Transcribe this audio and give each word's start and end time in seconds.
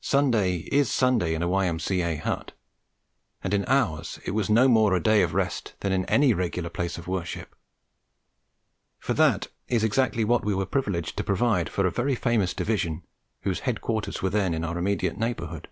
Sunday 0.00 0.58
is 0.70 0.88
Sunday 0.88 1.34
in 1.34 1.42
a 1.42 1.48
Y.M.C.A. 1.48 2.14
hut, 2.18 2.52
and 3.42 3.52
in 3.52 3.64
ours 3.64 4.20
it 4.24 4.30
was 4.30 4.48
no 4.48 4.68
more 4.68 4.94
a 4.94 5.02
day 5.02 5.22
of 5.22 5.34
rest 5.34 5.74
than 5.80 5.90
it 5.90 5.96
is 5.96 5.98
in 5.98 6.06
any 6.06 6.32
regular 6.32 6.70
place 6.70 6.98
of 6.98 7.08
worship; 7.08 7.56
for 9.00 9.12
that 9.12 9.48
is 9.66 9.82
exactly 9.82 10.22
what 10.22 10.44
we 10.44 10.54
were 10.54 10.66
privileged 10.66 11.16
to 11.16 11.24
provide 11.24 11.68
for 11.68 11.84
a 11.84 11.90
very 11.90 12.14
famous 12.14 12.54
Division 12.54 13.02
whose 13.40 13.58
headquarters 13.66 14.22
were 14.22 14.30
then 14.30 14.54
in 14.54 14.62
our 14.62 14.78
immediate 14.78 15.18
neighbourhood. 15.18 15.66